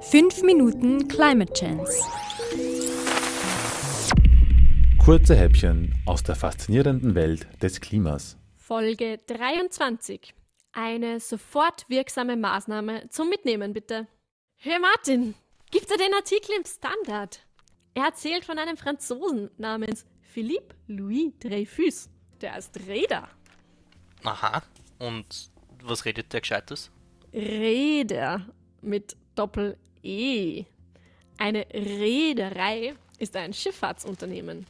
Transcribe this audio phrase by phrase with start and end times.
[0.00, 2.02] 5 Minuten Climate Chance.
[5.04, 8.36] Kurze Häppchen aus der faszinierenden Welt des Klimas.
[8.56, 10.34] Folge 23.
[10.72, 14.06] Eine sofort wirksame Maßnahme zum Mitnehmen, bitte.
[14.56, 15.34] Hey Martin,
[15.70, 17.44] gibt er den Artikel im Standard?
[17.94, 22.08] Er erzählt von einem Franzosen namens Philippe Louis Dreyfus.
[22.40, 23.28] Der ist Räder.
[24.22, 24.62] Aha.
[25.00, 25.50] Und
[25.82, 26.90] was redet der Gescheites?
[27.32, 28.46] Räder
[28.80, 29.16] mit
[29.98, 30.64] Doppel-E.
[31.38, 34.66] Eine Reederei ist ein Schifffahrtsunternehmen.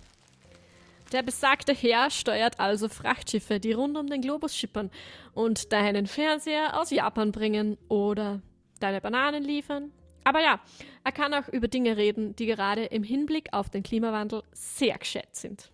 [1.12, 4.90] Der besagte Herr steuert also Frachtschiffe, die rund um den Globus schippern
[5.32, 8.42] und deinen Fernseher aus Japan bringen oder
[8.80, 9.90] deine Bananen liefern.
[10.24, 10.60] Aber ja,
[11.04, 15.36] er kann auch über Dinge reden, die gerade im Hinblick auf den Klimawandel sehr geschätzt
[15.36, 15.70] sind.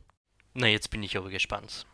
[0.52, 1.84] Na, jetzt bin ich aber gespannt.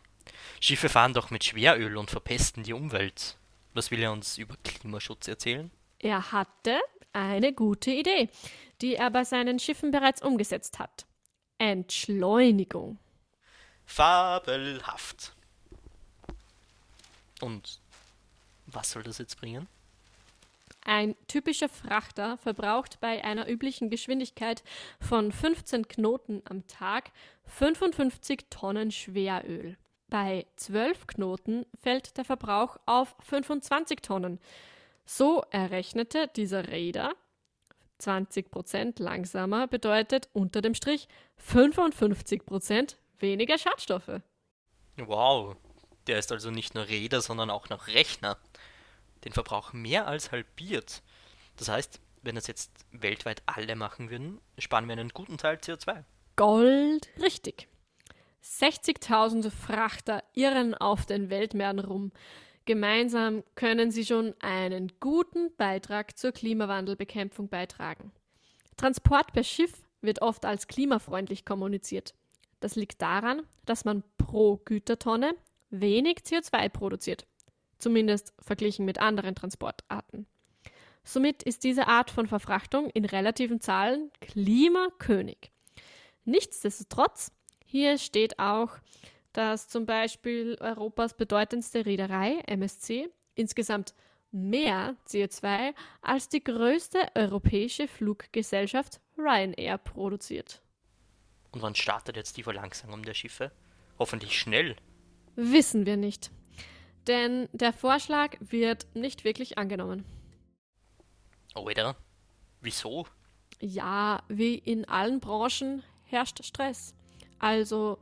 [0.59, 3.37] Schiffe fahren doch mit Schweröl und verpesten die Umwelt.
[3.73, 5.71] Was will er uns über Klimaschutz erzählen?
[5.97, 6.79] Er hatte
[7.13, 8.29] eine gute Idee,
[8.81, 11.05] die er bei seinen Schiffen bereits umgesetzt hat.
[11.57, 12.97] Entschleunigung.
[13.85, 15.33] Fabelhaft.
[17.41, 17.81] Und
[18.67, 19.67] was soll das jetzt bringen?
[20.83, 24.63] Ein typischer Frachter verbraucht bei einer üblichen Geschwindigkeit
[24.99, 27.11] von 15 Knoten am Tag
[27.45, 29.77] 55 Tonnen Schweröl.
[30.09, 34.39] Bei 12 Knoten fällt der Verbrauch auf 25 Tonnen.
[35.05, 37.13] So errechnete dieser Räder
[38.01, 41.07] 20% langsamer bedeutet unter dem Strich
[41.39, 44.21] 55% weniger Schadstoffe.
[44.97, 45.55] Wow,
[46.07, 48.37] der ist also nicht nur Räder, sondern auch noch Rechner.
[49.23, 51.03] Den Verbrauch mehr als halbiert.
[51.57, 56.03] Das heißt, wenn das jetzt weltweit alle machen würden, sparen wir einen guten Teil CO2.
[56.35, 57.67] Gold richtig.
[58.43, 62.11] 60.000 Frachter irren auf den Weltmeeren rum.
[62.65, 68.11] Gemeinsam können sie schon einen guten Beitrag zur Klimawandelbekämpfung beitragen.
[68.77, 72.13] Transport per Schiff wird oft als klimafreundlich kommuniziert.
[72.59, 75.35] Das liegt daran, dass man pro Gütertonne
[75.71, 77.25] wenig CO2 produziert,
[77.79, 80.27] zumindest verglichen mit anderen Transportarten.
[81.03, 85.51] Somit ist diese Art von Verfrachtung in relativen Zahlen Klimakönig.
[86.25, 87.31] Nichtsdestotrotz,
[87.65, 88.77] hier steht auch,
[89.33, 93.93] dass zum Beispiel Europas bedeutendste Reederei, MSC, insgesamt
[94.31, 100.61] mehr CO2 als die größte europäische Fluggesellschaft Ryanair produziert.
[101.51, 103.51] Und wann startet jetzt die Verlangsamung der Schiffe?
[103.99, 104.75] Hoffentlich schnell.
[105.35, 106.31] Wissen wir nicht.
[107.07, 110.05] Denn der Vorschlag wird nicht wirklich angenommen.
[111.55, 111.95] Oder?
[112.61, 113.07] Wieso?
[113.59, 116.95] Ja, wie in allen Branchen herrscht Stress.
[117.39, 117.97] Also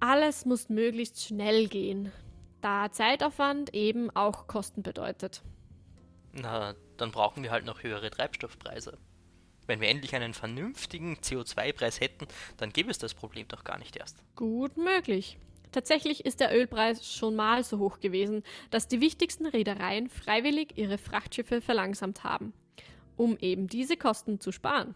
[0.00, 2.12] alles muss möglichst schnell gehen,
[2.60, 5.42] da Zeitaufwand eben auch Kosten bedeutet.
[6.32, 8.98] Na, dann brauchen wir halt noch höhere Treibstoffpreise.
[9.66, 12.26] Wenn wir endlich einen vernünftigen CO2-Preis hätten,
[12.56, 14.22] dann gäbe es das Problem doch gar nicht erst.
[14.34, 15.38] Gut möglich.
[15.72, 20.96] Tatsächlich ist der Ölpreis schon mal so hoch gewesen, dass die wichtigsten Reedereien freiwillig ihre
[20.96, 22.54] Frachtschiffe verlangsamt haben,
[23.16, 24.94] um eben diese Kosten zu sparen.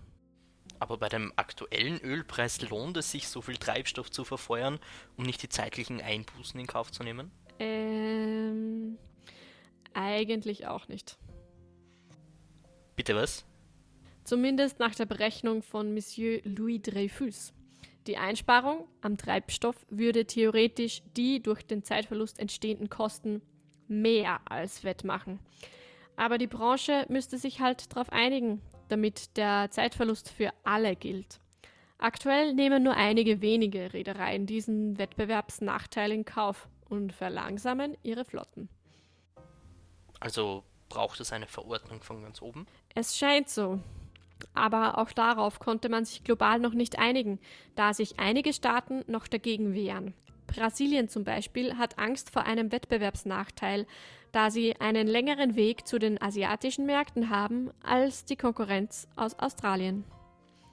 [0.82, 4.80] Aber bei dem aktuellen Ölpreis lohnt es sich, so viel Treibstoff zu verfeuern,
[5.16, 7.30] um nicht die zeitlichen Einbußen in Kauf zu nehmen?
[7.60, 8.98] Ähm,
[9.94, 11.18] eigentlich auch nicht.
[12.96, 13.46] Bitte was?
[14.24, 17.52] Zumindest nach der Berechnung von Monsieur Louis Dreyfus.
[18.08, 23.40] Die Einsparung am Treibstoff würde theoretisch die durch den Zeitverlust entstehenden Kosten
[23.86, 25.38] mehr als wettmachen.
[26.16, 28.60] Aber die Branche müsste sich halt darauf einigen,
[28.92, 31.40] damit der Zeitverlust für alle gilt.
[31.98, 38.68] Aktuell nehmen nur einige wenige Reedereien diesen Wettbewerbsnachteil in Kauf und verlangsamen ihre Flotten.
[40.20, 42.66] Also braucht es eine Verordnung von ganz oben?
[42.94, 43.80] Es scheint so.
[44.52, 47.38] Aber auch darauf konnte man sich global noch nicht einigen,
[47.76, 50.14] da sich einige Staaten noch dagegen wehren.
[50.54, 53.86] Brasilien zum Beispiel hat Angst vor einem Wettbewerbsnachteil,
[54.32, 60.04] da sie einen längeren Weg zu den asiatischen Märkten haben als die Konkurrenz aus Australien.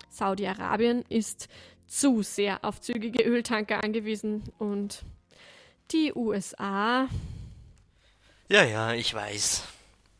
[0.09, 1.49] Saudi-Arabien ist
[1.87, 5.03] zu sehr auf zügige Öltanker angewiesen und
[5.91, 7.07] die USA.
[8.47, 9.63] Ja, ja, ich weiß.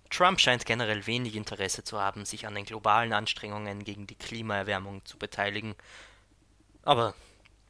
[0.10, 5.06] Trump scheint generell wenig Interesse zu haben, sich an den globalen Anstrengungen gegen die Klimaerwärmung
[5.06, 5.76] zu beteiligen.
[6.84, 7.14] Aber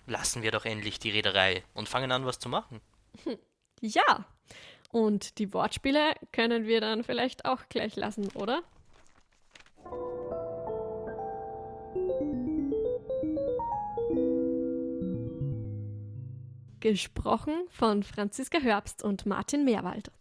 [0.10, 2.82] lassen wir doch endlich die Reederei und fangen an, was zu machen.
[3.82, 4.26] Ja,
[4.92, 8.62] und die Wortspiele können wir dann vielleicht auch gleich lassen, oder?
[16.82, 20.12] Gesprochen von Franziska Herbst und Martin Meerwald.